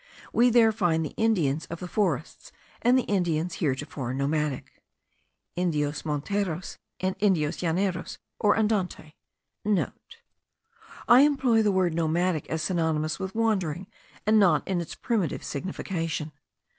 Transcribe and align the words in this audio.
We 0.33 0.49
there 0.49 0.71
find 0.71 1.05
the 1.05 1.11
Indians 1.15 1.67
of 1.67 1.79
the 1.79 1.87
forests, 1.87 2.51
and 2.81 2.97
the 2.97 3.03
Indians 3.03 3.57
heretofore 3.57 4.15
nomadic* 4.15 4.81
(Indios 5.55 6.01
monteros 6.05 6.79
and 6.99 7.15
Indios 7.19 7.57
llaneros, 7.61 8.17
or 8.39 8.55
andantes). 8.57 9.13
(* 10.09 11.07
I 11.07 11.19
employ 11.21 11.61
the 11.61 11.71
word 11.71 11.93
nomadic 11.93 12.49
as 12.49 12.63
synonymous 12.63 13.19
with 13.19 13.35
wandering, 13.35 13.85
and 14.25 14.39
not 14.39 14.67
in 14.67 14.81
its 14.81 14.95
primitive 14.95 15.43
signification. 15.43 16.31